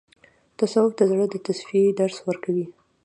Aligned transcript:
تصوف 0.57 0.91
د 0.97 1.01
زړه 1.11 1.25
د 1.29 1.35
تصفیې 1.45 1.91
درس 1.99 2.17
ورکوي. 2.27 2.67